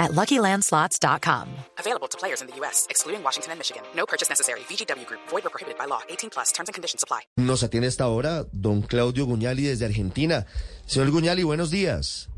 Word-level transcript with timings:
at 0.00 0.10
LuckyLandSlots.com. 0.12 1.46
Available 1.78 2.08
to 2.08 2.18
players 2.18 2.40
in 2.42 2.48
the 2.48 2.56
U.S., 2.56 2.86
excluding 2.90 3.22
Washington 3.22 3.52
and 3.52 3.60
Michigan. 3.60 3.82
No 3.94 4.06
purchase 4.06 4.28
necessary. 4.28 4.60
VGW 4.68 5.06
Group. 5.06 5.20
Void 5.28 5.46
or 5.46 5.50
prohibited 5.50 5.78
by 5.78 5.84
law. 5.86 6.00
18 6.08 6.30
plus. 6.30 6.50
Terms 6.50 6.68
and 6.68 6.74
conditions 6.74 7.04
apply. 7.04 7.20
Nos 7.36 7.62
atiende 7.62 7.86
esta 7.86 8.08
hora 8.08 8.46
don 8.50 8.82
Claudio 8.82 9.26
Guñali 9.26 9.62
desde 9.62 9.84
Argentina. 9.84 10.46
Señor 10.86 11.10
Guñali, 11.12 11.44
buenos 11.44 11.70
días. 11.70 12.28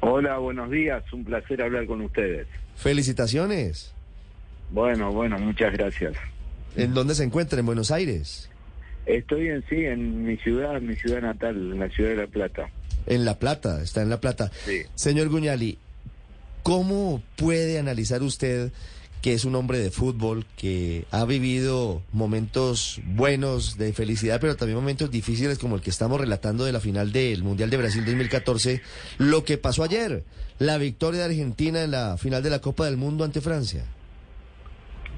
Hola, 0.00 0.38
buenos 0.38 0.70
días. 0.70 1.02
Un 1.12 1.24
placer 1.24 1.60
hablar 1.62 1.86
con 1.86 2.02
ustedes. 2.02 2.46
Felicitaciones. 2.76 3.92
Bueno, 4.70 5.10
bueno, 5.10 5.38
muchas 5.38 5.72
gracias. 5.72 6.14
¿En 6.76 6.94
dónde 6.94 7.14
se 7.14 7.24
encuentra? 7.24 7.58
¿En 7.58 7.66
Buenos 7.66 7.90
Aires? 7.90 8.48
Estoy 9.06 9.48
en 9.48 9.64
sí, 9.68 9.84
en 9.86 10.24
mi 10.24 10.36
ciudad, 10.36 10.80
mi 10.80 10.94
ciudad 10.94 11.22
natal, 11.22 11.56
en 11.56 11.80
la 11.80 11.88
ciudad 11.88 12.10
de 12.10 12.16
La 12.16 12.26
Plata. 12.26 12.70
En 13.06 13.24
La 13.24 13.38
Plata, 13.38 13.82
está 13.82 14.02
en 14.02 14.10
La 14.10 14.20
Plata. 14.20 14.50
Sí. 14.66 14.82
Señor 14.94 15.30
Guñali, 15.30 15.78
¿cómo 16.62 17.22
puede 17.36 17.78
analizar 17.78 18.22
usted 18.22 18.72
que 19.22 19.32
es 19.32 19.44
un 19.44 19.54
hombre 19.56 19.78
de 19.78 19.90
fútbol, 19.90 20.44
que 20.56 21.04
ha 21.10 21.24
vivido 21.24 22.02
momentos 22.12 23.00
buenos 23.04 23.76
de 23.76 23.92
felicidad, 23.92 24.40
pero 24.40 24.56
también 24.56 24.78
momentos 24.78 25.10
difíciles 25.10 25.58
como 25.58 25.76
el 25.76 25.82
que 25.82 25.90
estamos 25.90 26.20
relatando 26.20 26.64
de 26.64 26.72
la 26.72 26.80
final 26.80 27.10
del 27.10 27.42
Mundial 27.42 27.68
de 27.70 27.76
Brasil 27.78 28.04
2014, 28.04 28.80
lo 29.18 29.44
que 29.44 29.58
pasó 29.58 29.82
ayer, 29.82 30.22
la 30.58 30.78
victoria 30.78 31.20
de 31.20 31.26
Argentina 31.26 31.82
en 31.82 31.90
la 31.90 32.16
final 32.16 32.42
de 32.42 32.50
la 32.50 32.60
Copa 32.60 32.84
del 32.84 32.96
Mundo 32.96 33.24
ante 33.24 33.40
Francia? 33.40 33.84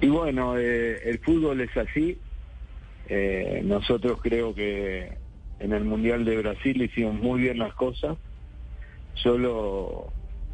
Y 0.01 0.09
bueno, 0.09 0.57
eh, 0.57 0.99
el 1.05 1.19
fútbol 1.19 1.61
es 1.61 1.77
así. 1.77 2.17
Eh, 3.07 3.61
nosotros 3.65 4.19
creo 4.23 4.55
que 4.55 5.13
en 5.59 5.73
el 5.73 5.85
Mundial 5.85 6.25
de 6.25 6.39
Brasil 6.39 6.81
hicimos 6.81 7.15
muy 7.15 7.43
bien 7.43 7.59
las 7.59 7.75
cosas. 7.75 8.17
Solo 9.15 10.11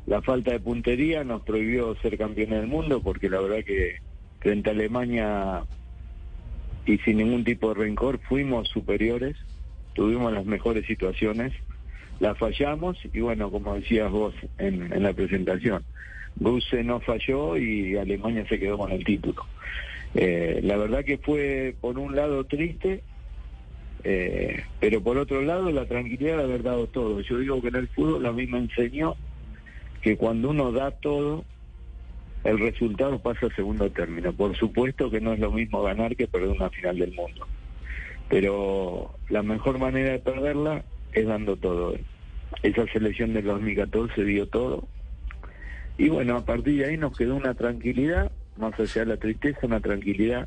la 0.07 0.23
falta 0.23 0.53
de 0.53 0.61
puntería 0.61 1.25
nos 1.25 1.43
prohibió 1.43 1.95
ser 1.97 2.17
campeones 2.17 2.61
del 2.61 2.69
mundo 2.69 3.03
porque 3.03 3.29
la 3.29 3.41
verdad 3.41 3.65
que 3.65 3.97
frente 4.41 4.71
a 4.71 4.73
Alemania 4.73 5.65
y 6.87 6.99
sin 6.99 7.19
ningún 7.19 7.45
tipo 7.45 7.75
de 7.75 7.81
rencor 7.83 8.21
fuimos 8.29 8.69
superiores, 8.69 9.37
tuvimos 9.95 10.33
las 10.33 10.47
mejores 10.47 10.87
situaciones, 10.87 11.53
las 12.21 12.39
fallamos 12.39 12.97
y 13.13 13.21
bueno, 13.21 13.51
como 13.51 13.75
decías 13.75 14.11
vos 14.11 14.35
en, 14.59 14.93
en 14.93 15.03
la 15.03 15.13
presentación, 15.13 15.85
Rusia 16.39 16.83
no 16.83 17.01
falló 17.01 17.57
y 17.57 17.97
Alemania 17.97 18.47
se 18.49 18.59
quedó 18.59 18.79
con 18.79 18.93
el 18.93 19.05
título. 19.05 19.45
Eh, 20.15 20.61
la 20.63 20.77
verdad 20.77 21.05
que 21.05 21.19
fue 21.19 21.75
por 21.81 21.99
un 21.99 22.15
lado 22.15 22.45
triste, 22.45 23.03
eh, 24.05 24.63
pero 24.81 25.03
por 25.03 25.19
otro 25.19 25.43
lado 25.43 25.71
la 25.71 25.87
tranquilidad 25.87 26.39
de 26.39 26.45
haber 26.45 26.63
dado 26.63 26.87
todo. 26.87 27.21
Yo 27.21 27.39
digo 27.39 27.61
que 27.61 27.69
en 27.69 27.77
el 27.77 27.89
fútbol 27.89 28.25
a 28.27 28.33
mí 28.33 28.47
me 28.47 28.59
enseñó 28.59 29.17
que 30.07 30.17
cuando 30.17 30.51
uno 30.51 30.71
da 30.71 30.93
todo, 30.93 31.45
el 32.45 32.61
resultado 32.61 33.19
pasa 33.19 33.47
a 33.47 33.55
segundo 33.57 33.91
término. 33.91 34.33
Por 34.33 34.57
supuesto 34.57 35.11
que 35.11 35.21
no 35.21 35.33
es 35.33 35.41
lo 35.41 35.51
mismo 35.51 35.83
ganar 35.83 36.15
que 36.15 36.29
perder 36.29 36.51
una 36.51 36.71
final 36.71 36.97
del 37.01 37.13
mundo, 37.13 37.45
pero 38.29 39.17
la 39.29 39.43
mejor 39.43 39.81
manera 39.81 40.13
de 40.13 40.21
perderla 40.21 40.85
es 41.13 41.27
dando 41.27 41.57
todo. 41.57 41.97
Esa 42.63 42.87
selección 42.93 43.35
del 43.35 43.47
2014 43.47 44.23
dio 44.23 44.47
todo. 44.47 44.87
Y 45.99 46.09
bueno, 46.09 46.37
a 46.37 46.45
partir 46.45 46.79
de 46.79 46.85
ahí 46.85 46.97
nos 46.97 47.19
quedó 47.19 47.35
una 47.35 47.55
tranquilidad, 47.55 48.31
más 48.59 48.79
allá 48.79 49.01
de 49.01 49.07
la 49.07 49.17
tristeza, 49.17 49.67
una 49.67 49.81
tranquilidad. 49.81 50.47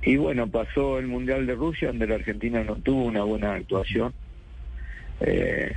Y 0.00 0.16
bueno, 0.16 0.46
pasó 0.46 0.98
el 0.98 1.06
Mundial 1.06 1.46
de 1.46 1.54
Rusia, 1.54 1.88
donde 1.88 2.06
la 2.06 2.14
Argentina 2.14 2.64
no 2.64 2.76
tuvo 2.76 3.04
una 3.04 3.24
buena 3.24 3.52
actuación. 3.56 4.14
Eh, 5.20 5.74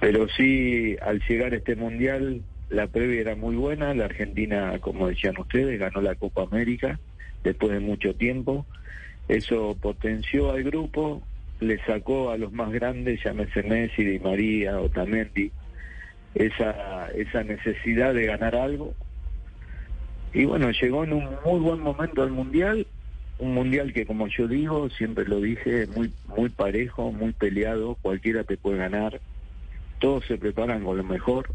pero 0.00 0.28
sí, 0.28 0.96
al 1.00 1.22
llegar 1.28 1.54
este 1.54 1.76
mundial, 1.76 2.42
la 2.70 2.88
previa 2.88 3.20
era 3.20 3.36
muy 3.36 3.54
buena. 3.54 3.94
La 3.94 4.06
Argentina, 4.06 4.78
como 4.80 5.08
decían 5.08 5.38
ustedes, 5.38 5.78
ganó 5.78 6.00
la 6.00 6.16
Copa 6.16 6.42
América 6.42 6.98
después 7.44 7.72
de 7.72 7.80
mucho 7.80 8.14
tiempo. 8.14 8.66
Eso 9.28 9.76
potenció 9.80 10.50
al 10.50 10.64
grupo, 10.64 11.22
le 11.60 11.78
sacó 11.84 12.30
a 12.30 12.36
los 12.36 12.52
más 12.52 12.72
grandes, 12.72 13.22
llámese 13.22 13.62
Messi, 13.62 14.04
Di 14.04 14.18
María, 14.18 14.80
Otamendi, 14.80 15.52
esa, 16.34 17.08
esa 17.12 17.44
necesidad 17.44 18.14
de 18.14 18.26
ganar 18.26 18.56
algo. 18.56 18.94
Y 20.34 20.46
bueno, 20.46 20.70
llegó 20.70 21.04
en 21.04 21.12
un 21.12 21.28
muy 21.44 21.60
buen 21.60 21.80
momento 21.80 22.22
al 22.22 22.30
mundial. 22.30 22.86
Un 23.38 23.54
mundial 23.54 23.92
que, 23.92 24.06
como 24.06 24.26
yo 24.28 24.48
digo, 24.48 24.88
siempre 24.90 25.26
lo 25.26 25.40
dije, 25.40 25.86
muy, 25.94 26.12
muy 26.36 26.48
parejo, 26.48 27.12
muy 27.12 27.32
peleado, 27.32 27.96
cualquiera 28.02 28.44
te 28.44 28.56
puede 28.56 28.78
ganar 28.78 29.20
todos 30.02 30.26
se 30.26 30.36
preparan 30.36 30.82
con 30.84 30.96
lo 30.98 31.04
mejor. 31.04 31.48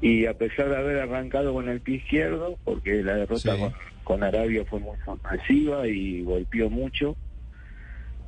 Y 0.00 0.26
a 0.26 0.34
pesar 0.34 0.68
de 0.68 0.76
haber 0.76 0.98
arrancado 0.98 1.54
con 1.54 1.68
el 1.68 1.80
pie 1.80 1.96
izquierdo, 1.98 2.58
porque 2.64 3.04
la 3.04 3.14
derrota 3.14 3.54
Sí. 3.54 3.60
con, 3.60 3.72
con 4.02 4.22
Arabia 4.24 4.64
fue 4.68 4.80
muy 4.80 4.96
sorpresiva 5.04 5.86
y 5.86 6.22
golpeó 6.22 6.68
mucho, 6.68 7.16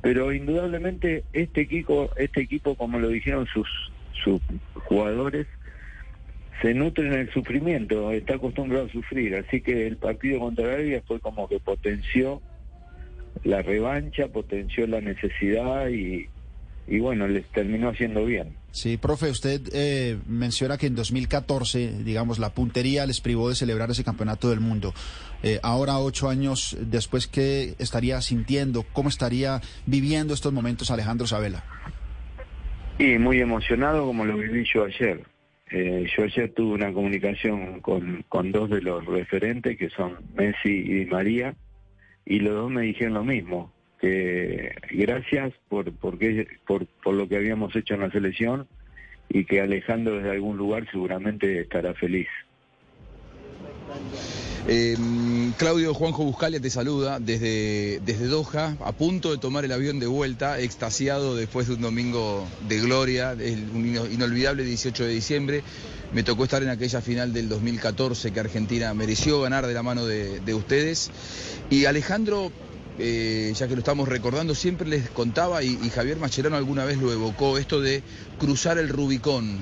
pero 0.01 0.31
indudablemente 0.31 1.25
este 1.33 1.61
equipo, 1.61 2.09
este 2.15 2.39
equipo 2.41 2.75
como 2.75 2.97
lo 2.97 3.09
dijeron 3.09 3.45
sus, 3.47 3.67
sus 4.23 4.39
jugadores, 4.85 5.45
se 6.61 6.73
nutre 6.73 7.07
en 7.07 7.13
el 7.13 7.29
sufrimiento, 7.33 8.11
está 8.11 8.35
acostumbrado 8.35 8.85
a 8.85 8.89
sufrir, 8.89 9.35
así 9.35 9.59
que 9.59 9.85
el 9.87 9.97
partido 9.97 10.39
contra 10.39 10.65
Arabia 10.65 11.03
fue 11.05 11.19
como 11.19 11.49
que 11.49 11.59
potenció 11.59 12.41
la 13.43 13.61
revancha, 13.61 14.29
potenció 14.29 14.87
la 14.87 15.01
necesidad 15.01 15.89
y, 15.89 16.29
y 16.87 16.99
bueno, 16.99 17.27
les 17.27 17.45
terminó 17.47 17.89
haciendo 17.89 18.25
bien. 18.25 18.53
Sí, 18.71 18.97
profe, 18.97 19.29
usted 19.29 19.61
eh, 19.73 20.17
menciona 20.27 20.77
que 20.77 20.87
en 20.87 20.95
2014, 20.95 22.03
digamos, 22.03 22.39
la 22.39 22.53
puntería 22.53 23.05
les 23.05 23.21
privó 23.21 23.49
de 23.49 23.55
celebrar 23.55 23.89
ese 23.89 24.03
campeonato 24.03 24.49
del 24.49 24.59
mundo. 24.59 24.93
Eh, 25.43 25.59
ahora, 25.63 25.97
ocho 25.99 26.29
años 26.29 26.77
después, 26.79 27.27
¿qué 27.27 27.75
estaría 27.79 28.21
sintiendo? 28.21 28.83
¿Cómo 28.93 29.09
estaría 29.09 29.61
viviendo 29.85 30.33
estos 30.33 30.53
momentos 30.53 30.91
Alejandro 30.91 31.25
Sabela? 31.25 31.63
Y 32.99 33.17
muy 33.17 33.39
emocionado 33.39 34.05
como 34.05 34.25
lo 34.25 34.37
viví 34.37 34.65
yo 34.73 34.85
ayer. 34.85 35.23
Eh, 35.71 36.05
yo 36.15 36.23
ayer 36.23 36.53
tuve 36.53 36.75
una 36.75 36.93
comunicación 36.93 37.81
con, 37.81 38.23
con 38.29 38.51
dos 38.51 38.69
de 38.69 38.81
los 38.81 39.05
referentes, 39.05 39.77
que 39.77 39.89
son 39.89 40.17
Messi 40.35 40.69
y 40.69 40.93
Di 40.93 41.05
María, 41.05 41.55
y 42.25 42.39
los 42.39 42.53
dos 42.53 42.71
me 42.71 42.83
dijeron 42.83 43.15
lo 43.15 43.23
mismo, 43.23 43.73
gracias 44.91 45.53
por, 45.69 45.91
porque, 45.93 46.47
por, 46.67 46.85
por 47.03 47.13
lo 47.15 47.27
que 47.27 47.35
habíamos 47.37 47.75
hecho 47.75 47.93
en 47.95 48.01
la 48.01 48.11
selección 48.11 48.67
y 49.29 49.45
que 49.45 49.61
Alejandro 49.61 50.15
desde 50.17 50.31
algún 50.31 50.57
lugar 50.57 50.87
seguramente 50.91 51.61
estará 51.61 51.93
feliz. 51.93 52.27
Eh, 54.67 54.95
Claudio 55.57 55.93
Juanjo 55.93 56.23
Buscalia 56.25 56.59
te 56.59 56.69
saluda 56.71 57.19
desde, 57.19 57.99
desde 58.03 58.25
Doha, 58.25 58.75
a 58.83 58.91
punto 58.93 59.31
de 59.31 59.37
tomar 59.37 59.63
el 59.63 59.71
avión 59.71 59.99
de 59.99 60.07
vuelta, 60.07 60.59
extasiado 60.59 61.35
después 61.35 61.67
de 61.67 61.75
un 61.75 61.81
domingo 61.81 62.47
de 62.67 62.79
gloria, 62.79 63.35
un 63.73 63.85
ino- 63.85 64.07
inolvidable 64.07 64.63
18 64.63 65.05
de 65.05 65.13
diciembre. 65.13 65.63
Me 66.13 66.23
tocó 66.23 66.45
estar 66.45 66.63
en 66.63 66.69
aquella 66.69 67.01
final 67.01 67.31
del 67.33 67.47
2014 67.49 68.31
que 68.31 68.39
Argentina 68.39 68.93
mereció 68.93 69.41
ganar 69.41 69.67
de 69.67 69.73
la 69.73 69.83
mano 69.83 70.05
de, 70.05 70.39
de 70.39 70.53
ustedes. 70.55 71.11
Y 71.69 71.85
Alejandro, 71.85 72.51
eh, 72.99 73.53
ya 73.55 73.67
que 73.67 73.75
lo 73.75 73.79
estamos 73.79 74.07
recordando, 74.07 74.55
siempre 74.55 74.87
les 74.87 75.09
contaba, 75.09 75.63
y, 75.63 75.77
y 75.81 75.89
Javier 75.89 76.17
Macherano 76.17 76.55
alguna 76.55 76.85
vez 76.85 76.97
lo 76.97 77.11
evocó, 77.11 77.57
esto 77.57 77.81
de 77.81 78.03
cruzar 78.39 78.77
el 78.77 78.89
Rubicón. 78.89 79.57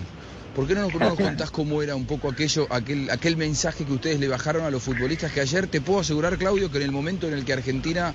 ¿Por 0.56 0.68
qué 0.68 0.76
no 0.76 0.82
nos, 0.82 0.94
no 0.94 1.00
nos 1.10 1.18
contás 1.18 1.52
cómo 1.52 1.82
era 1.82 1.96
un 1.96 2.06
poco 2.06 2.30
aquello, 2.30 2.68
aquel, 2.70 3.10
aquel 3.10 3.38
mensaje 3.38 3.86
que 3.86 3.94
ustedes 3.94 4.20
le 4.20 4.28
bajaron 4.28 4.66
a 4.66 4.70
los 4.70 4.84
futbolistas 4.84 5.32
que 5.32 5.42
ayer 5.42 5.68
te 5.68 5.82
puedo 5.82 6.00
asegurar, 6.00 6.38
Claudio, 6.38 6.72
que 6.72 6.78
en 6.78 6.84
el 6.84 6.92
momento 6.92 7.28
en 7.28 7.34
el 7.34 7.46
que 7.46 7.54
Argentina 7.54 8.14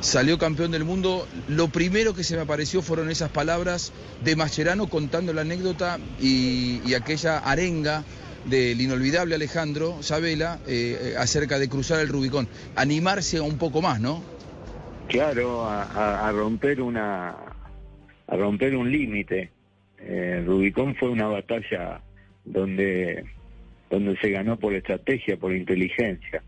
salió 0.00 0.38
campeón 0.38 0.70
del 0.70 0.84
mundo, 0.84 1.28
lo 1.48 1.68
primero 1.68 2.14
que 2.14 2.24
se 2.24 2.34
me 2.34 2.42
apareció 2.42 2.82
fueron 2.82 3.10
esas 3.10 3.30
palabras 3.30 3.92
de 4.24 4.34
Mascherano 4.34 4.88
contando 4.88 5.32
la 5.32 5.42
anécdota 5.42 5.98
y, 6.20 6.80
y 6.86 6.94
aquella 6.94 7.38
arenga 7.38 8.04
del 8.46 8.80
inolvidable 8.80 9.34
Alejandro 9.34 9.98
Sabela 10.02 10.58
eh, 10.66 11.14
acerca 11.18 11.58
de 11.58 11.68
cruzar 11.68 12.00
el 12.00 12.08
Rubicón. 12.08 12.48
Animarse 12.76 13.40
un 13.40 13.58
poco 13.58 13.82
más, 13.82 14.00
¿no? 14.00 14.22
Claro, 15.10 15.64
a, 15.64 16.28
a- 16.28 16.32
romper 16.32 16.80
una 16.80 17.30
a 18.26 18.36
romper 18.36 18.76
un 18.76 18.90
límite. 18.90 19.50
Eh, 19.98 20.42
Rubicón 20.46 20.94
fue 20.94 21.10
una 21.10 21.26
batalla 21.26 22.00
donde 22.44 23.24
donde 23.90 24.16
se 24.18 24.30
ganó 24.30 24.56
por 24.56 24.72
estrategia, 24.74 25.36
por 25.36 25.52
inteligencia 25.52 26.42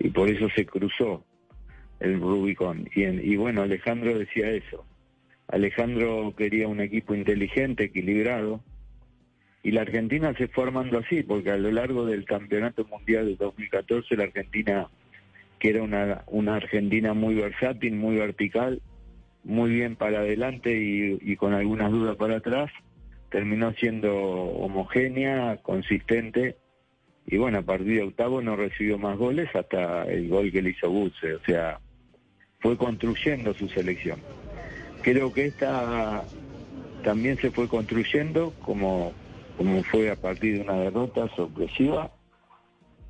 y 0.00 0.08
por 0.10 0.28
eso 0.28 0.48
se 0.56 0.66
cruzó. 0.66 1.24
el 2.00 2.18
Rubicón. 2.20 2.88
Y, 2.94 3.04
y 3.04 3.36
bueno, 3.36 3.62
Alejandro 3.62 4.18
decía 4.18 4.50
eso. 4.50 4.84
Alejandro 5.48 6.34
quería 6.36 6.66
un 6.66 6.80
equipo 6.80 7.14
inteligente, 7.14 7.84
equilibrado, 7.84 8.62
y 9.62 9.70
la 9.72 9.82
Argentina 9.82 10.32
se 10.38 10.48
fue 10.48 10.64
armando 10.64 10.98
así, 10.98 11.22
porque 11.22 11.50
a 11.50 11.56
lo 11.58 11.70
largo 11.70 12.06
del 12.06 12.24
Campeonato 12.24 12.84
Mundial 12.86 13.26
de 13.26 13.36
2014 13.36 14.16
la 14.16 14.24
Argentina, 14.24 14.88
que 15.60 15.70
era 15.70 15.82
una, 15.82 16.56
Argentina 16.56 17.14
muy 17.14 17.36
versátil, 17.36 17.94
muy 17.94 18.16
vertical, 18.16 18.82
muy 19.44 19.70
bien 19.70 19.94
para 19.94 20.20
adelante 20.20 20.74
y, 20.74 21.36
con 21.36 21.52
algunas 21.52 21.92
dudas 21.92 22.16
para 22.16 22.38
atrás, 22.38 22.70
terminó 23.30 23.72
siendo 23.74 24.12
homogénea, 24.12 25.58
consistente, 25.58 26.56
y 27.26 27.36
bueno, 27.36 27.58
a 27.58 27.62
partir 27.62 27.94
de 27.94 28.02
octavo 28.02 28.42
no 28.42 28.56
recibió 28.56 28.98
más 28.98 29.16
goles 29.16 29.48
hasta 29.54 30.04
el 30.04 30.28
gol 30.28 30.50
que 30.50 30.62
le 30.62 30.70
hizo 30.70 30.90
Butze, 30.90 31.34
o 31.34 31.40
sea, 31.44 31.78
fue 32.58 32.76
construyendo 32.76 33.54
su 33.54 33.68
selección. 33.68 34.18
Creo 35.02 35.32
que 35.32 35.46
esta 35.46 36.24
también 37.04 37.36
se 37.36 37.50
fue 37.50 37.68
construyendo 37.68 38.52
como 38.60 39.12
como 39.60 39.82
fue 39.84 40.10
a 40.10 40.16
partir 40.16 40.54
de 40.54 40.62
una 40.62 40.76
derrota 40.76 41.28
sorpresiva 41.36 42.10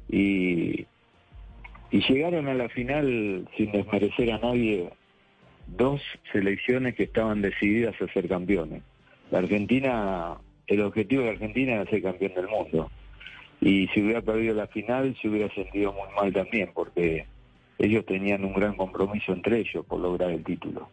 y, 0.08 0.85
y 1.90 2.00
llegaron 2.00 2.48
a 2.48 2.54
la 2.54 2.69
final 2.69 3.48
sin 3.56 3.72
desmerecer 3.72 4.32
a 4.32 4.38
nadie 4.38 4.90
dos 5.66 6.00
selecciones 6.32 6.94
que 6.94 7.04
estaban 7.04 7.42
decididas 7.42 8.00
a 8.00 8.12
ser 8.12 8.28
campeones. 8.28 8.82
La 9.31 9.38
Argentina, 9.38 10.37
el 10.66 10.81
objetivo 10.82 11.22
de 11.22 11.31
Argentina 11.31 11.75
era 11.75 11.90
ser 11.90 12.02
campeón 12.02 12.34
del 12.34 12.48
mundo. 12.48 12.90
Y 13.60 13.88
si 13.88 14.02
hubiera 14.02 14.22
perdido 14.22 14.54
la 14.54 14.66
final, 14.69 15.16
se 15.20 15.28
hubiera 15.28 15.52
sentido 15.54 15.92
muy 15.92 16.08
mal 16.16 16.32
también, 16.32 16.70
porque 16.75 17.26
ellos 17.78 18.04
tenían 18.06 18.44
un 18.44 18.54
gran 18.54 18.75
compromiso 18.76 19.32
entre 19.32 19.58
ellos 19.60 19.84
por 19.87 20.00
lograr 20.00 20.31
el 20.31 20.44
título. 20.44 20.88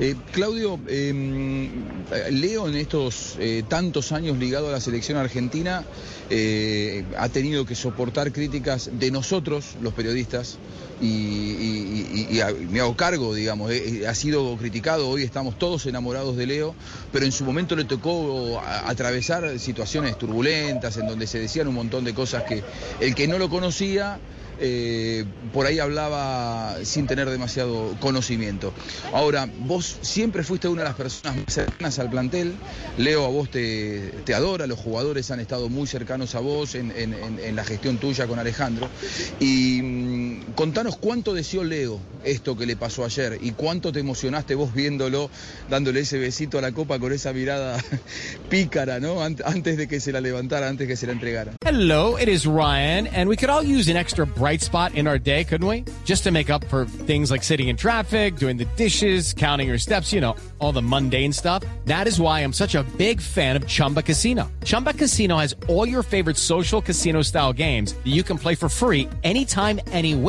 Eh, 0.00 0.14
Claudio, 0.32 0.80
em, 0.88 1.68
Leo 2.30 2.68
en 2.68 2.76
estos 2.76 3.36
eh, 3.38 3.62
tantos 3.68 4.12
años 4.12 4.38
ligado 4.38 4.68
a 4.68 4.72
la 4.72 4.80
selección 4.80 5.18
argentina 5.18 5.84
eh, 6.30 7.04
ha 7.18 7.28
tenido 7.28 7.66
que 7.66 7.74
soportar 7.74 8.32
críticas 8.32 8.90
de 8.92 9.10
nosotros, 9.10 9.76
los 9.82 9.92
periodistas, 9.92 10.58
y, 11.02 12.40
me 12.70 12.80
hago 12.80 12.94
cargo, 12.94 13.34
digamos, 13.34 13.72
ha 14.06 14.14
sido 14.14 14.56
criticado, 14.58 15.08
hoy 15.08 15.22
estamos 15.22 15.58
todos 15.58 15.86
enamorados 15.86 16.36
de 16.36 16.46
Leo, 16.46 16.74
pero 17.10 17.24
en 17.24 17.32
su 17.32 17.44
momento 17.44 17.74
le 17.74 17.84
tocó 17.84 18.60
atravesar 18.60 19.58
situaciones 19.58 20.18
turbulentas 20.18 20.98
en 20.98 21.06
donde 21.06 21.26
se 21.26 21.38
decían 21.38 21.68
un 21.68 21.74
montón 21.74 22.04
de 22.04 22.12
cosas 22.12 22.44
que 22.44 22.62
el 23.00 23.14
que 23.14 23.28
no 23.28 23.38
lo 23.38 23.48
conocía 23.48 24.20
eh, 24.60 25.24
por 25.52 25.66
ahí 25.66 25.78
hablaba 25.78 26.76
sin 26.84 27.06
tener 27.06 27.30
demasiado 27.30 27.96
conocimiento. 28.00 28.72
Ahora, 29.12 29.48
vos 29.60 29.98
siempre 30.02 30.44
fuiste 30.44 30.68
una 30.68 30.82
de 30.82 30.88
las 30.88 30.96
personas 30.96 31.36
más 31.36 31.54
cercanas 31.54 31.98
al 31.98 32.10
plantel, 32.10 32.54
Leo 32.98 33.24
a 33.24 33.28
vos 33.28 33.50
te, 33.50 34.10
te 34.24 34.34
adora, 34.34 34.66
los 34.66 34.78
jugadores 34.78 35.30
han 35.30 35.40
estado 35.40 35.68
muy 35.68 35.86
cercanos 35.86 36.34
a 36.34 36.40
vos 36.40 36.74
en, 36.74 36.90
la 37.56 37.64
gestión 37.64 37.98
tuya 37.98 38.26
con 38.26 38.38
Alejandro, 38.38 38.88
y 39.38 39.80
contanos 40.54 40.96
cuánto 40.96 41.34
deseó 41.34 41.64
Leo 41.64 42.00
esto 42.24 42.56
que 42.56 42.66
le 42.66 42.76
pasó 42.76 43.04
ayer 43.04 43.38
y 43.40 43.52
cuánto 43.52 43.92
te 43.92 44.00
emocionaste 44.00 44.54
vos 44.54 44.74
viéndolo, 44.74 45.30
dándole 45.68 46.00
ese 46.00 46.18
besito 46.18 46.58
a 46.58 46.60
la 46.60 46.72
copa 46.72 46.98
con 46.98 47.12
esa 47.12 47.32
mirada 47.32 47.82
pícara, 48.50 49.00
¿no? 49.00 49.22
Antes 49.22 49.76
de 49.76 49.88
que 49.88 50.00
se 50.00 50.12
la 50.12 50.20
levantara, 50.20 50.68
antes 50.68 50.86
que 50.86 50.96
se 50.96 51.06
la 51.06 51.12
entregara. 51.12 51.52
Hello, 51.64 52.16
it 52.16 52.28
is 52.28 52.46
Ryan, 52.46 53.06
and 53.08 53.28
we 53.28 53.36
could 53.36 53.50
all 53.50 53.62
use 53.62 53.88
an 53.88 53.96
extra 53.96 54.26
bright 54.26 54.60
spot 54.60 54.94
in 54.94 55.06
our 55.06 55.18
day, 55.18 55.44
couldn't 55.44 55.66
we? 55.66 55.84
Just 56.04 56.24
to 56.24 56.30
make 56.30 56.50
up 56.50 56.64
for 56.66 56.84
things 56.84 57.30
like 57.30 57.42
sitting 57.42 57.68
in 57.68 57.76
traffic, 57.76 58.36
doing 58.36 58.56
the 58.56 58.66
dishes, 58.76 59.32
counting 59.32 59.68
your 59.68 59.78
steps, 59.78 60.12
you 60.12 60.20
know, 60.20 60.36
all 60.58 60.72
the 60.72 60.82
mundane 60.82 61.32
stuff. 61.32 61.62
That 61.86 62.06
is 62.06 62.20
why 62.20 62.40
I'm 62.40 62.52
such 62.52 62.74
a 62.74 62.82
big 62.98 63.20
fan 63.20 63.56
of 63.56 63.66
Chumba 63.66 64.02
Casino. 64.02 64.50
Chumba 64.64 64.92
Casino 64.92 65.36
has 65.38 65.54
all 65.68 65.86
your 65.86 66.02
favorite 66.02 66.36
social 66.36 66.82
casino 66.82 67.22
style 67.22 67.52
games 67.52 67.94
that 67.94 68.08
you 68.10 68.22
can 68.22 68.36
play 68.38 68.54
for 68.54 68.68
free 68.68 69.08
anytime, 69.22 69.80
anywhere 69.92 70.19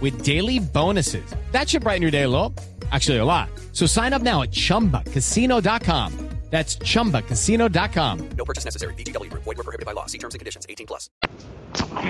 with 0.00 0.24
daily 0.24 0.58
bonuses. 0.58 1.34
That 1.52 1.68
should 1.68 1.82
brighten 1.82 2.02
your 2.02 2.10
day 2.10 2.22
a 2.22 2.28
little. 2.28 2.54
Actually, 2.90 3.18
a 3.18 3.24
lot. 3.24 3.50
So 3.72 3.86
sign 3.86 4.14
up 4.14 4.22
now 4.22 4.42
at 4.42 4.50
chumbacasino.com. 4.50 6.30
That's 6.50 6.76
chumbacasino.com. 6.78 8.28
No 8.36 8.44
purchase 8.44 8.64
necessary. 8.64 8.94
BGW. 8.94 9.30
Void 9.32 9.56
were 9.56 9.62
prohibited 9.62 9.86
by 9.86 9.92
law. 9.92 10.06
See 10.06 10.18
terms 10.18 10.34
and 10.34 10.40
conditions 10.40 10.66
18 10.68 10.86
plus. 10.86 11.08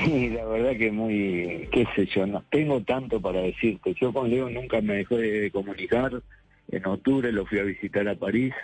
Sí, 0.04 0.30
la 0.30 0.46
verdad 0.46 0.78
que 0.78 0.90
muy, 0.90 1.68
qué 1.70 1.86
sé 1.94 2.06
yo, 2.06 2.26
no 2.26 2.42
tengo 2.50 2.82
tanto 2.82 3.20
para 3.20 3.42
decirte. 3.42 3.94
Yo 4.00 4.12
con 4.12 4.30
Leo 4.30 4.48
nunca 4.48 4.80
me 4.80 4.96
dejé 4.96 5.16
de 5.16 5.50
comunicar. 5.50 6.22
En 6.68 6.86
octubre 6.86 7.30
lo 7.32 7.44
fui 7.44 7.58
a 7.58 7.64
visitar 7.64 8.08
a 8.08 8.14
París. 8.14 8.54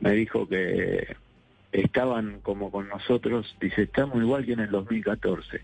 Me 0.00 0.12
dijo 0.12 0.48
que 0.48 1.16
estaban 1.72 2.40
como 2.40 2.70
con 2.70 2.88
nosotros. 2.88 3.54
Dice, 3.60 3.82
estamos 3.82 4.16
igual 4.16 4.46
que 4.46 4.52
en 4.52 4.60
el 4.60 4.70
2014. 4.70 5.60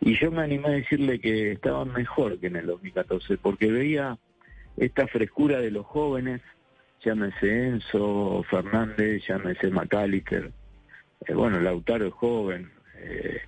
Y 0.00 0.18
yo 0.18 0.30
me 0.30 0.42
animé 0.42 0.68
a 0.68 0.72
decirle 0.72 1.20
que 1.20 1.52
estaban 1.52 1.92
mejor 1.92 2.38
que 2.38 2.46
en 2.46 2.56
el 2.56 2.66
2014, 2.66 3.36
porque 3.38 3.70
veía 3.70 4.18
esta 4.76 5.06
frescura 5.06 5.60
de 5.60 5.70
los 5.70 5.84
jóvenes, 5.84 6.40
llámese 7.04 7.68
Enzo 7.68 8.42
Fernández, 8.48 9.22
llámese 9.26 9.70
McAllister, 9.70 10.52
eh, 11.26 11.34
bueno, 11.34 11.60
Lautaro 11.60 12.06
es 12.06 12.14
joven, 12.14 12.70
eh, 12.96 13.40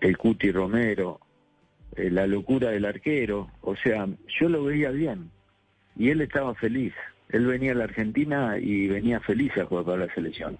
el 0.00 0.16
Cuti 0.16 0.52
Romero, 0.52 1.20
eh, 1.96 2.10
la 2.10 2.26
locura 2.26 2.70
del 2.70 2.84
arquero, 2.84 3.50
o 3.62 3.74
sea, 3.76 4.06
yo 4.38 4.48
lo 4.48 4.64
veía 4.64 4.90
bien 4.90 5.30
y 5.96 6.10
él 6.10 6.20
estaba 6.20 6.54
feliz. 6.54 6.94
Él 7.30 7.46
venía 7.46 7.72
a 7.72 7.76
la 7.76 7.84
Argentina 7.84 8.58
y 8.58 8.88
venía 8.88 9.20
feliz 9.20 9.56
a 9.56 9.64
jugar 9.64 9.84
para 9.84 10.06
la 10.06 10.14
selección. 10.14 10.58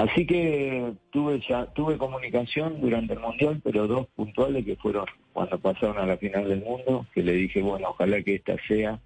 Así 0.00 0.24
que 0.24 0.94
tuve 1.10 1.42
ya 1.46 1.66
tuve 1.74 1.98
comunicación 1.98 2.80
durante 2.80 3.12
el 3.12 3.20
mundial, 3.20 3.60
pero 3.62 3.86
dos 3.86 4.06
puntuales 4.16 4.64
que 4.64 4.76
fueron 4.76 5.04
cuando 5.34 5.58
pasaron 5.58 5.98
a 5.98 6.06
la 6.06 6.16
final 6.16 6.48
del 6.48 6.62
mundo, 6.62 7.04
que 7.12 7.22
le 7.22 7.32
dije, 7.32 7.60
bueno, 7.60 7.90
ojalá 7.90 8.22
que 8.22 8.36
esta 8.36 8.56
sea 8.66 8.98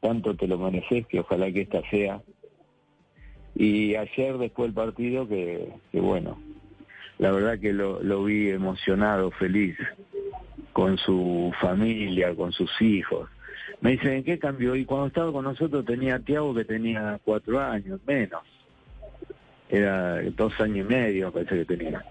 tanto 0.00 0.34
te 0.34 0.46
lo 0.48 0.56
mereces 0.56 1.06
que 1.08 1.20
ojalá 1.20 1.52
que 1.52 1.60
esta 1.60 1.82
sea. 1.90 2.22
Y 3.54 3.96
ayer 3.96 4.38
después 4.38 4.68
del 4.68 4.74
partido 4.74 5.28
que, 5.28 5.68
bueno, 5.92 6.38
la 7.18 7.30
verdad 7.30 7.58
que 7.58 7.74
lo, 7.74 8.02
lo 8.02 8.24
vi 8.24 8.48
emocionado, 8.48 9.30
feliz, 9.32 9.76
con 10.72 10.96
su 10.96 11.52
familia, 11.60 12.34
con 12.34 12.50
sus 12.52 12.70
hijos. 12.80 13.28
Me 13.82 13.90
dicen, 13.90 14.12
¿en 14.14 14.24
qué 14.24 14.38
cambió? 14.38 14.74
Y 14.74 14.86
cuando 14.86 15.08
estaba 15.08 15.30
con 15.32 15.44
nosotros 15.44 15.84
tenía 15.84 16.14
a 16.14 16.20
Tiago 16.20 16.54
que 16.54 16.64
tenía 16.64 17.20
cuatro 17.22 17.60
años, 17.60 18.00
menos. 18.06 18.40
Era 19.68 20.22
dos 20.22 20.60
años 20.60 20.86
y 20.86 20.92
medio, 20.92 21.32
parece 21.32 21.58
que 21.58 21.76
tenía. 21.76 22.04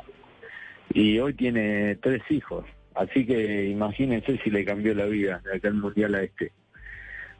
Y 0.93 1.19
hoy 1.19 1.33
tiene 1.33 1.95
tres 1.95 2.22
hijos. 2.29 2.65
Así 2.95 3.25
que 3.25 3.65
imagínense 3.65 4.38
si 4.43 4.50
le 4.50 4.65
cambió 4.65 4.93
la 4.93 5.05
vida 5.05 5.41
de 5.43 5.57
aquel 5.57 5.74
mundial 5.74 6.15
a 6.15 6.24
este 6.24 6.51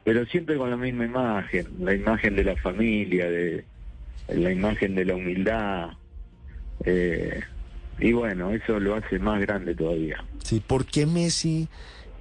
pero 0.04 0.26
siempre 0.26 0.56
con 0.56 0.70
la 0.70 0.76
misma 0.76 1.06
imagen, 1.06 1.66
la 1.80 1.94
imagen 1.94 2.36
de 2.36 2.44
la 2.44 2.56
familia, 2.56 3.28
de 3.28 3.64
la 4.28 4.52
imagen 4.52 4.94
de 4.94 5.04
la 5.06 5.14
humildad. 5.14 5.90
Eh, 6.84 7.40
y 7.98 8.12
bueno, 8.12 8.50
eso 8.50 8.78
lo 8.78 8.94
hace 8.94 9.18
más 9.18 9.40
grande 9.40 9.74
todavía. 9.74 10.22
Sí, 10.42 10.60
¿por 10.64 10.84
qué 10.84 11.06
Messi, 11.06 11.68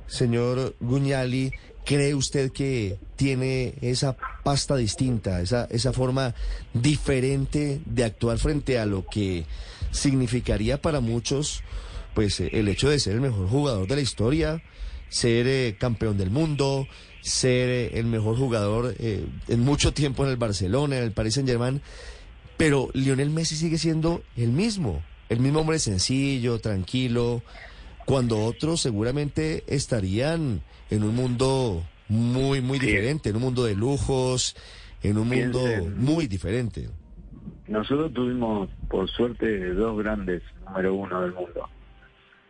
señor 0.07 0.75
Guñali, 0.79 1.51
cree 1.86 2.16
usted 2.16 2.52
que 2.52 2.98
tiene 3.16 3.75
esa 3.82 4.16
pasta 4.44 4.75
distinta, 4.75 5.42
esa, 5.42 5.66
esa 5.66 5.94
forma 5.94 6.34
diferente 6.74 7.82
de 7.86 8.04
actuar 8.04 8.38
frente 8.38 8.80
a 8.80 8.86
lo 8.86 9.06
que 9.06 9.46
significaría 9.92 10.82
para 10.82 11.00
muchos, 11.00 11.62
pues 12.13 12.40
el 12.40 12.68
hecho 12.68 12.90
de 12.90 13.00
ser 13.00 13.13
el 13.13 13.22
mejor 13.22 13.48
jugador 13.48 13.88
de 13.88 13.96
la 13.96 14.02
historia, 14.02 14.62
ser 15.10 15.48
eh, 15.48 15.75
campeón 15.80 16.18
del 16.18 16.32
mundo, 16.32 16.88
ser 17.22 17.70
eh, 17.70 18.00
el 18.00 18.06
mejor 18.06 18.38
jugador 18.38 18.96
eh, 19.00 19.25
en 19.48 19.60
mucho 19.62 19.94
tiempo 19.94 20.24
en 20.24 20.32
el 20.32 20.38
Barcelona, 20.38 20.98
en 20.98 21.04
el 21.04 21.12
Paris 21.12 21.36
Saint 21.36 21.50
Germain, 21.50 21.82
pero 22.58 22.90
Lionel 22.94 23.30
Messi 23.30 23.56
sigue 23.56 23.78
siendo 23.78 24.24
el 24.36 24.50
mismo, 24.50 25.04
el 25.30 25.40
mismo 25.40 25.60
hombre 25.60 25.80
sencillo, 25.80 26.60
tranquilo, 26.60 27.44
cuando 28.05 28.43
otros 28.43 28.81
seguramente 28.81 29.63
estarían 29.67 30.62
en 30.89 31.03
un 31.03 31.15
mundo 31.15 31.83
muy, 32.07 32.62
muy 32.62 32.79
diferente, 32.79 33.29
en 33.29 33.38
un 33.38 33.41
mundo 33.43 33.63
de 33.63 33.75
lujos, 33.75 34.55
en 35.01 35.17
un 35.17 35.27
mundo 35.29 35.62
muy 35.95 36.27
diferente. 36.27 36.88
Nosotros 37.67 38.13
tuvimos, 38.13 38.69
por 38.89 39.10
suerte, 39.10 39.74
dos 39.74 39.98
grandes 39.98 40.41
número 40.65 40.93
uno 40.93 41.22
del 41.22 41.33
mundo. 41.33 41.69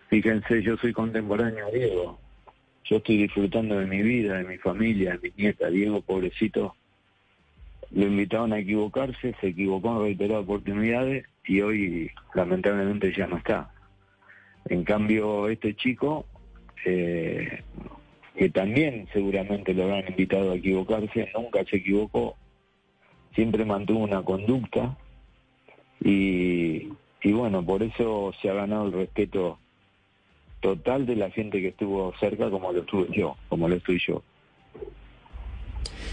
Fíjense, 0.10 0.62
yo 0.62 0.77
soy 0.77 0.93
contemporáneo 0.93 1.72
Diego, 1.72 2.19
yo 2.86 2.98
estoy 2.98 3.17
disfrutando 3.17 3.79
de 3.79 3.86
mi 3.86 4.01
vida, 4.01 4.38
de 4.38 4.43
mi 4.43 4.57
familia, 4.57 5.13
de 5.13 5.19
mi 5.19 5.33
nieta. 5.43 5.69
Diego, 5.69 6.01
pobrecito, 6.01 6.75
lo 7.91 8.05
invitaron 8.05 8.53
a 8.53 8.60
equivocarse, 8.60 9.36
se 9.39 9.48
equivocó 9.48 9.95
en 9.98 10.03
reiteradas 10.03 10.43
oportunidades 10.43 11.25
y 11.45 11.62
hoy 11.62 12.12
lamentablemente 12.33 13.13
ya 13.15 13.27
no 13.27 13.38
está. 13.38 13.73
En 14.70 14.84
cambio, 14.84 15.50
este 15.50 15.75
chico 15.75 16.25
eh, 16.86 17.63
que 18.36 18.50
también 18.50 19.08
seguramente 19.13 19.74
lo 19.74 19.84
habrán 19.84 20.08
invitado 20.10 20.51
a 20.51 20.55
equivocarse, 20.55 21.29
nunca 21.36 21.63
se 21.65 21.77
equivocó, 21.77 22.36
siempre 23.36 23.63
mantuvo 23.65 24.00
una 24.00 24.24
conducta 24.24 24.98
y, 26.03 26.89
y 27.22 27.32
bueno, 27.32 27.63
por 27.63 27.84
eso 27.84 28.34
se 28.41 28.50
ha 28.50 28.53
ganado 28.53 28.88
el 28.88 28.93
respeto 28.93 29.60
total 30.62 31.05
de 31.05 31.15
la 31.15 31.29
gente 31.29 31.62
que 31.62 31.67
estuvo 31.70 32.13
cerca 32.20 32.50
como 32.50 32.72
lo 32.72 32.82
estuve 32.82 33.08
yo, 33.15 33.38
como 33.50 33.67
lo 33.67 33.75
estoy 33.75 34.01
yo. 34.05 34.24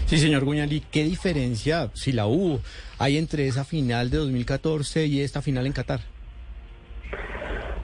Sí, 0.05 0.17
señor 0.17 0.43
Guñali, 0.43 0.83
¿qué 0.91 1.03
diferencia, 1.05 1.89
si 1.93 2.11
la 2.11 2.27
hubo, 2.27 2.59
hay 2.99 3.17
entre 3.17 3.47
esa 3.47 3.63
final 3.63 4.09
de 4.09 4.17
2014 4.17 5.05
y 5.07 5.21
esta 5.21 5.41
final 5.41 5.65
en 5.65 5.73
Qatar? 5.73 6.01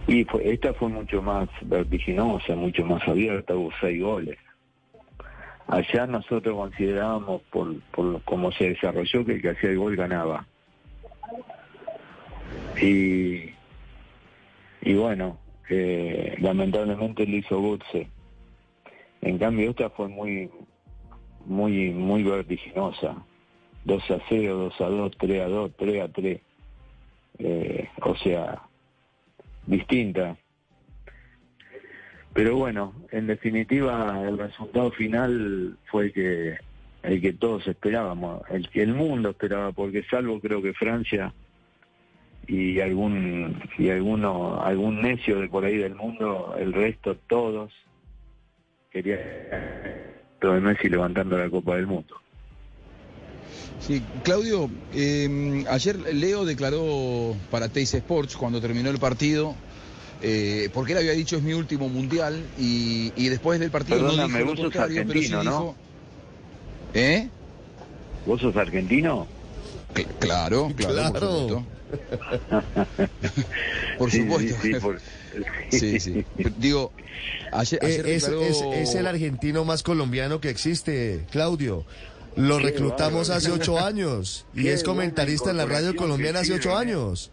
Y 0.08 0.24
fue, 0.24 0.54
esta 0.54 0.74
fue 0.74 0.88
mucho 0.88 1.22
más 1.22 1.50
vertiginosa, 1.62 2.56
mucho 2.56 2.86
más 2.86 3.06
abierta, 3.08 3.56
hubo 3.56 3.72
seis 3.82 4.02
goles. 4.02 4.38
Allá 5.68 6.08
nosotros 6.08 6.56
considerábamos, 6.56 7.42
por, 7.52 7.78
por 7.92 8.22
cómo 8.24 8.52
se 8.54 8.70
desarrolló, 8.70 9.26
que 9.26 9.34
el 9.34 9.42
que 9.42 9.50
hacía 9.50 9.72
el 9.72 9.80
gol 9.80 9.98
ganaba. 9.98 10.48
Y, 12.82 13.50
y 14.82 14.94
bueno, 14.94 15.38
eh, 15.70 16.36
lamentablemente 16.40 17.28
lo 17.28 17.36
hizo 17.36 17.60
Gutse. 17.60 18.08
En 19.22 19.38
cambio, 19.38 19.72
esta 19.72 19.90
fue 19.90 20.08
muy, 20.08 20.50
muy, 21.46 21.90
muy 21.90 22.24
vertiginosa. 22.24 23.18
2 23.84 24.12
a 24.12 24.20
0, 24.30 24.56
2 24.56 24.82
a 24.82 24.90
2, 24.90 25.12
3 25.18 25.42
a 25.42 25.48
2, 25.48 25.72
3 25.78 26.02
a 26.02 26.08
3. 26.08 26.42
Eh, 27.40 27.90
o 28.02 28.16
sea, 28.16 28.62
distinta. 29.68 30.38
Pero 32.34 32.56
bueno, 32.56 32.94
en 33.12 33.28
definitiva, 33.28 34.22
el 34.28 34.38
resultado 34.38 34.92
final 34.92 35.78
fue 35.86 36.06
el 36.06 36.14
que, 36.14 36.58
el 37.04 37.22
que 37.22 37.34
todos 37.34 37.68
esperábamos, 37.68 38.42
el 38.50 38.70
que 38.70 38.84
el 38.84 38.94
mundo 38.94 39.32
esperaba, 39.32 39.72
porque 39.72 40.04
salvo 40.04 40.40
creo 40.40 40.62
que 40.62 40.74
Francia 40.74 41.34
y 42.48 42.80
algún 42.80 43.62
y 43.78 43.90
alguno 43.90 44.62
algún 44.62 45.02
necio 45.02 45.42
de 45.42 45.50
por 45.50 45.66
ahí 45.66 45.78
del 45.78 45.96
mundo, 45.96 46.56
el 46.58 46.74
resto 46.74 47.18
todos 47.28 47.74
quería 48.90 49.20
todo 50.40 50.62
Messi 50.62 50.88
levantando 50.90 51.38
la 51.38 51.50
Copa 51.50 51.76
del 51.76 51.88
Mundo. 51.88 52.16
Sí, 53.86 54.02
Claudio, 54.24 54.70
eh, 54.94 55.64
ayer 55.70 55.98
Leo 56.14 56.46
declaró 56.46 57.36
para 57.52 57.70
Teis 57.70 57.94
Sports 57.94 58.36
cuando 58.36 58.60
terminó 58.60 58.90
el 58.90 58.98
partido, 59.00 59.56
eh, 60.22 60.70
porque 60.74 60.94
él 60.94 60.98
había 61.00 61.12
dicho 61.14 61.38
es 61.38 61.44
mi 61.44 61.54
último 61.54 61.88
mundial 61.88 62.44
y, 62.58 63.14
y 63.16 63.30
después 63.30 63.60
del 63.60 63.72
partido 63.72 64.00
Perdóname, 64.00 64.40
no 64.40 64.46
vos 64.46 64.56
dijo 64.56 64.64
lo 64.64 64.72
sos 64.72 64.82
contrario, 64.82 65.04
pero 65.08 65.20
sí 65.22 65.26
argentino, 65.28 65.44
¿no? 65.44 65.52
dijo- 65.52 65.76
¿Eh? 66.96 67.30
¿Vos 68.26 68.42
sos 68.42 68.56
argentino? 68.58 69.28
Cl- 69.94 70.08
Claro, 70.20 70.72
claro, 70.76 71.12
Claro. 71.14 71.66
por 72.88 73.02
supuesto. 73.02 73.18
Por 73.98 74.12
Sí, 74.12 74.18
supuesto. 74.22 74.56
Sí, 74.62 74.74
sí, 74.74 74.80
por- 74.80 75.02
Sí, 75.70 76.00
sí. 76.00 76.26
Digo, 76.58 76.92
ayer, 77.52 77.80
Eh, 77.84 77.86
ayer 77.88 78.08
es, 78.08 78.24
declaró- 78.24 78.42
es- 78.42 78.90
es 78.90 78.96
el 78.96 79.08
argentino 79.08 79.66
más 79.66 79.84
colombiano 79.84 80.40
que 80.42 80.50
existe, 80.50 81.26
Claudio. 81.32 81.86
Lo 82.38 82.60
reclutamos 82.60 83.30
hace 83.30 83.52
ocho 83.52 83.80
años 83.86 84.46
y 84.54 84.68
es 84.68 84.84
comentarista 84.84 85.50
en 85.52 85.58
la 85.58 85.66
radio 85.66 85.96
colombiana 85.96 86.40
hace 86.40 86.54
ocho 86.54 86.70
que 86.70 86.76
años. 86.76 87.32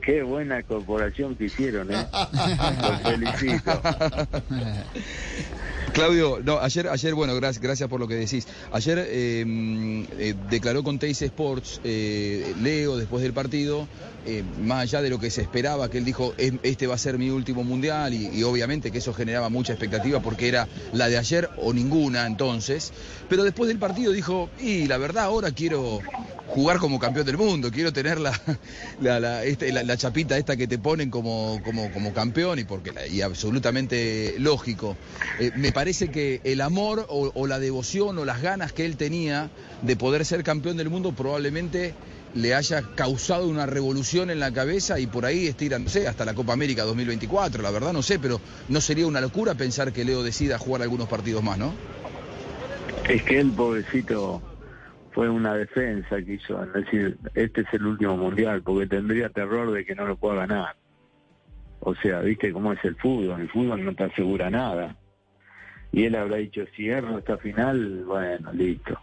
Qué 0.00 0.22
buena 0.22 0.62
corporación 0.62 1.36
que 1.36 1.46
hicieron, 1.46 1.92
¿eh? 1.92 2.06
Los 2.80 3.02
felicito. 3.02 3.82
Claudio, 6.02 6.38
no, 6.44 6.60
ayer, 6.60 6.86
ayer 6.86 7.12
bueno, 7.12 7.34
gracias, 7.34 7.88
por 7.88 7.98
lo 7.98 8.06
que 8.06 8.14
decís. 8.14 8.46
Ayer 8.70 8.98
eh, 9.04 9.44
eh, 10.20 10.34
declaró 10.48 10.84
con 10.84 11.00
Teis 11.00 11.20
Sports 11.22 11.80
eh, 11.82 12.54
Leo 12.62 12.96
después 12.96 13.20
del 13.20 13.32
partido, 13.32 13.88
eh, 14.24 14.44
más 14.60 14.82
allá 14.84 15.02
de 15.02 15.10
lo 15.10 15.18
que 15.18 15.28
se 15.32 15.42
esperaba, 15.42 15.90
que 15.90 15.98
él 15.98 16.04
dijo, 16.04 16.34
"Es- 16.38 16.52
este 16.62 16.86
va 16.86 16.94
a 16.94 16.98
ser 16.98 17.18
mi 17.18 17.30
último 17.30 17.64
mundial 17.64 18.14
y 18.14 18.44
obviamente 18.44 18.92
que 18.92 18.98
eso 18.98 19.12
generaba 19.12 19.48
mucha 19.48 19.72
expectativa 19.72 20.20
porque 20.20 20.46
era 20.46 20.68
la 20.92 21.08
de 21.08 21.18
ayer 21.18 21.50
o 21.56 21.72
ninguna 21.72 22.26
entonces, 22.26 22.92
pero 23.28 23.42
después 23.42 23.66
del 23.66 23.80
partido 23.80 24.12
dijo, 24.12 24.50
y 24.60 24.86
la 24.86 24.98
verdad 24.98 25.24
ahora 25.24 25.50
quiero 25.50 25.98
jugar 26.48 26.78
como 26.78 26.98
campeón 26.98 27.26
del 27.26 27.36
mundo, 27.36 27.70
quiero 27.70 27.92
tener 27.92 28.18
la, 29.20 29.44
este- 29.44 29.72
la- 29.72 29.82
la 29.82 29.96
chapita 29.96 30.36
esta 30.38 30.56
que 30.56 30.66
te 30.66 30.78
ponen 30.78 31.10
como, 31.10 31.60
como, 31.62 31.90
como 31.92 32.12
campeón 32.12 32.58
y 32.58 32.64
porque 32.64 32.92
y 33.10 33.20
absolutamente 33.20 34.34
lógico. 34.38 34.96
Eh, 35.38 35.50
me 35.54 35.72
parece 35.72 36.08
que 36.10 36.40
el 36.44 36.60
amor 36.60 37.06
o, 37.08 37.46
la 37.46 37.58
devoción 37.58 38.18
o 38.18 38.24
las 38.24 38.42
ganas 38.42 38.72
que 38.72 38.84
él 38.84 38.96
tenía 38.96 39.50
de 39.82 39.96
poder 39.96 40.24
ser 40.24 40.42
campeón 40.42 40.76
del 40.76 40.90
mundo 40.90 41.12
probablemente 41.12 41.94
le 42.34 42.54
haya 42.54 42.82
causado 42.94 43.48
una 43.48 43.64
revolución 43.64 44.30
en 44.30 44.38
la 44.38 44.52
cabeza 44.52 44.98
y 45.00 45.06
por 45.06 45.24
ahí 45.24 45.54
sé, 45.86 46.08
hasta 46.08 46.24
la 46.26 46.34
Copa 46.34 46.52
América 46.52 46.84
2024, 46.84 47.62
la 47.62 47.70
verdad 47.70 47.92
no 47.92 48.02
sé, 48.02 48.18
pero 48.18 48.40
no 48.68 48.80
sería 48.80 49.06
una 49.06 49.20
locura 49.20 49.54
pensar 49.54 49.92
que 49.92 50.04
Leo 50.04 50.22
decida 50.22 50.58
jugar 50.58 50.82
algunos 50.82 51.08
partidos 51.08 51.42
más, 51.42 51.56
¿no? 51.58 51.72
Es 53.08 53.22
que 53.22 53.40
él, 53.40 53.50
pobrecito, 53.52 54.42
fue 55.18 55.28
una 55.28 55.56
defensa 55.56 56.22
que 56.22 56.34
hizo, 56.34 56.62
es 56.62 56.72
decir, 56.74 57.18
este 57.34 57.62
es 57.62 57.66
el 57.72 57.86
último 57.86 58.16
mundial, 58.16 58.62
porque 58.62 58.86
tendría 58.86 59.28
terror 59.28 59.72
de 59.72 59.84
que 59.84 59.96
no 59.96 60.06
lo 60.06 60.16
pueda 60.16 60.46
ganar. 60.46 60.76
O 61.80 61.92
sea, 61.96 62.20
viste 62.20 62.52
cómo 62.52 62.72
es 62.72 62.84
el 62.84 62.94
fútbol, 62.94 63.40
el 63.40 63.48
fútbol 63.48 63.84
no 63.84 63.96
te 63.96 64.04
asegura 64.04 64.48
nada. 64.48 64.94
Y 65.90 66.04
él 66.04 66.14
habrá 66.14 66.36
dicho, 66.36 66.64
si 66.76 66.88
erro 66.88 67.18
esta 67.18 67.36
final, 67.36 68.04
bueno, 68.04 68.52
listo. 68.52 68.96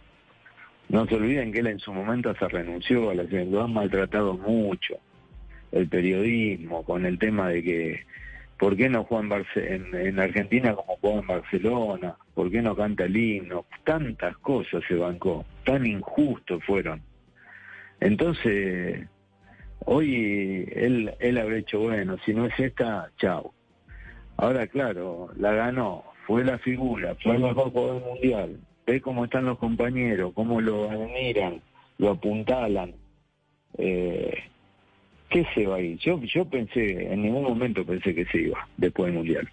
No 0.88 1.06
se 1.06 1.16
olviden 1.16 1.52
que 1.52 1.58
él 1.58 1.66
en 1.66 1.80
su 1.80 1.92
momento 1.92 2.34
se 2.38 2.48
renunció 2.48 3.10
a 3.10 3.14
la 3.14 3.24
lo 3.24 3.64
han 3.64 3.74
maltratado 3.74 4.38
mucho. 4.38 4.94
El 5.70 5.86
periodismo, 5.86 6.82
con 6.82 7.04
el 7.04 7.18
tema 7.18 7.50
de 7.50 7.62
que, 7.62 8.06
¿por 8.58 8.76
qué 8.76 8.88
no 8.88 9.04
juega 9.04 9.42
en, 9.56 10.18
Argentina 10.18 10.74
como 10.74 10.96
juega 10.98 11.20
en 11.20 11.26
Barcelona? 11.26 12.16
¿Por 12.34 12.50
qué 12.50 12.62
no 12.62 12.74
canta 12.74 13.04
el 13.04 13.16
himno? 13.16 13.66
Tantas 13.84 14.36
cosas 14.38 14.82
se 14.88 14.94
bancó, 14.94 15.44
tan 15.64 15.86
injustos 15.86 16.62
fueron. 16.64 17.02
Entonces, 18.00 19.06
hoy 19.84 20.68
él, 20.72 21.14
él 21.18 21.38
habrá 21.38 21.56
hecho, 21.56 21.80
bueno, 21.80 22.16
si 22.24 22.34
no 22.34 22.46
es 22.46 22.58
esta, 22.58 23.10
chao. 23.18 23.52
Ahora, 24.36 24.66
claro, 24.66 25.30
la 25.36 25.52
ganó, 25.52 26.04
fue 26.26 26.44
la 26.44 26.58
figura, 26.58 27.14
fue 27.22 27.36
el 27.36 27.42
mejor 27.42 27.70
jugador 27.70 28.02
mundial. 28.02 28.60
Ve 28.86 29.00
cómo 29.00 29.24
están 29.24 29.46
los 29.46 29.58
compañeros, 29.58 30.32
cómo 30.34 30.60
lo 30.60 30.90
admiran, 30.90 31.62
lo 31.98 32.10
apuntalan. 32.10 32.94
Eh, 33.78 34.34
¿Qué 35.28 35.44
se 35.54 35.66
va 35.66 35.76
a 35.76 35.80
ir? 35.80 35.98
Yo, 35.98 36.20
yo 36.22 36.44
pensé, 36.44 37.12
en 37.12 37.22
ningún 37.22 37.42
momento 37.42 37.84
pensé 37.84 38.14
que 38.14 38.26
se 38.26 38.42
iba 38.42 38.68
después 38.76 39.06
del 39.06 39.16
mundial. 39.16 39.48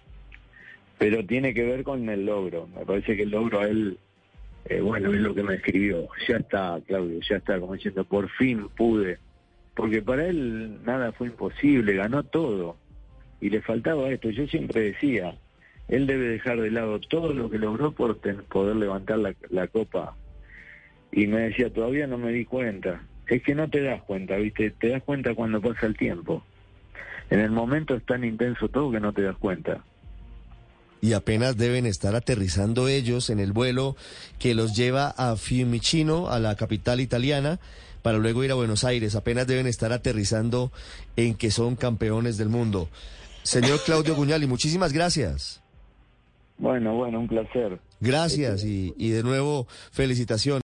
Pero 0.98 1.24
tiene 1.26 1.52
que 1.52 1.64
ver 1.64 1.82
con 1.82 2.08
el 2.08 2.26
logro. 2.26 2.68
Me 2.68 2.84
parece 2.84 3.16
que 3.16 3.24
el 3.24 3.30
logro 3.30 3.60
a 3.60 3.68
él, 3.68 3.98
eh, 4.66 4.80
bueno, 4.80 5.12
es 5.12 5.20
lo 5.20 5.34
que 5.34 5.42
me 5.42 5.54
escribió. 5.56 6.08
Ya 6.28 6.36
está, 6.36 6.80
Claudio, 6.86 7.18
ya 7.28 7.36
está, 7.36 7.58
como 7.58 7.74
diciendo, 7.74 8.04
por 8.04 8.28
fin 8.30 8.68
pude. 8.76 9.18
Porque 9.74 10.00
para 10.02 10.26
él 10.26 10.78
nada 10.84 11.10
fue 11.12 11.26
imposible, 11.26 11.94
ganó 11.94 12.22
todo. 12.22 12.76
Y 13.40 13.50
le 13.50 13.60
faltaba 13.60 14.08
esto. 14.10 14.30
Yo 14.30 14.46
siempre 14.46 14.92
decía, 14.92 15.34
él 15.88 16.06
debe 16.06 16.28
dejar 16.28 16.60
de 16.60 16.70
lado 16.70 17.00
todo 17.00 17.32
lo 17.32 17.50
que 17.50 17.58
logró 17.58 17.90
por 17.90 18.20
poder 18.48 18.76
levantar 18.76 19.18
la 19.18 19.66
copa. 19.66 20.16
Y 21.10 21.26
me 21.26 21.40
decía, 21.40 21.72
todavía 21.72 22.06
no 22.06 22.18
me 22.18 22.30
di 22.30 22.44
cuenta. 22.44 23.02
Es 23.26 23.42
que 23.42 23.54
no 23.54 23.68
te 23.68 23.82
das 23.82 24.02
cuenta, 24.02 24.36
¿viste? 24.36 24.70
Te 24.70 24.88
das 24.88 25.02
cuenta 25.02 25.34
cuando 25.34 25.60
pasa 25.60 25.86
el 25.86 25.96
tiempo. 25.96 26.42
En 27.30 27.40
el 27.40 27.50
momento 27.50 27.94
es 27.94 28.04
tan 28.04 28.24
intenso 28.24 28.68
todo 28.68 28.90
que 28.90 29.00
no 29.00 29.12
te 29.12 29.22
das 29.22 29.36
cuenta. 29.36 29.82
Y 31.00 31.12
apenas 31.12 31.56
deben 31.56 31.86
estar 31.86 32.14
aterrizando 32.14 32.88
ellos 32.88 33.28
en 33.28 33.38
el 33.38 33.52
vuelo 33.52 33.96
que 34.38 34.54
los 34.54 34.74
lleva 34.74 35.08
a 35.08 35.36
Fiumicino, 35.36 36.30
a 36.30 36.38
la 36.38 36.56
capital 36.56 37.00
italiana, 37.00 37.60
para 38.02 38.18
luego 38.18 38.44
ir 38.44 38.50
a 38.50 38.54
Buenos 38.54 38.84
Aires. 38.84 39.14
Apenas 39.14 39.46
deben 39.46 39.66
estar 39.66 39.92
aterrizando 39.92 40.72
en 41.16 41.34
que 41.34 41.50
son 41.50 41.76
campeones 41.76 42.36
del 42.38 42.48
mundo. 42.48 42.88
Señor 43.42 43.80
Claudio 43.84 44.14
Guñali, 44.14 44.46
muchísimas 44.46 44.92
gracias. 44.92 45.62
Bueno, 46.56 46.94
bueno, 46.94 47.20
un 47.20 47.28
placer. 47.28 47.78
Gracias 48.00 48.64
y, 48.64 48.94
y 48.96 49.10
de 49.10 49.22
nuevo 49.22 49.66
felicitaciones. 49.92 50.63